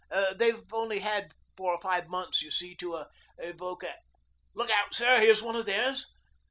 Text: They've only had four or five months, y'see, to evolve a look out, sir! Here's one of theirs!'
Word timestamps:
They've 0.35 0.63
only 0.73 0.97
had 0.97 1.31
four 1.55 1.75
or 1.75 1.79
five 1.79 2.07
months, 2.07 2.41
y'see, 2.41 2.73
to 2.77 3.05
evolve 3.37 3.83
a 3.83 3.93
look 4.55 4.71
out, 4.71 4.95
sir! 4.95 5.19
Here's 5.19 5.43
one 5.43 5.55
of 5.55 5.67
theirs!' 5.67 6.07